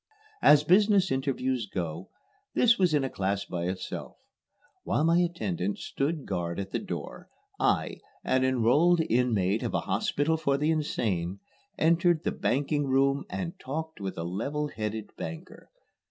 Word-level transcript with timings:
As 0.41 0.63
business 0.63 1.11
interviews 1.11 1.67
go, 1.67 2.09
this 2.55 2.79
was 2.79 2.95
in 2.95 3.03
a 3.03 3.09
class 3.11 3.45
by 3.45 3.65
itself. 3.65 4.17
While 4.83 5.03
my 5.03 5.19
attendant 5.19 5.77
stood 5.77 6.25
guard 6.25 6.59
at 6.59 6.71
the 6.71 6.79
door, 6.79 7.29
I, 7.59 7.99
an 8.23 8.43
enrolled 8.43 9.01
inmate 9.11 9.61
of 9.61 9.75
a 9.75 9.81
hospital 9.81 10.37
for 10.37 10.57
the 10.57 10.71
insane, 10.71 11.39
entered 11.77 12.23
the 12.23 12.31
banking 12.31 12.87
room 12.87 13.25
and 13.29 13.59
talked 13.59 14.01
with 14.01 14.17
a 14.17 14.23
level 14.23 14.69
headed 14.69 15.11
banker. 15.17 15.69